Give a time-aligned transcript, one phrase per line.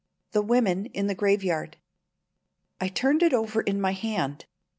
[0.31, 1.77] THE WOMEN IN THE GRAVEYARD.
[2.79, 4.45] I turned it over in my hand.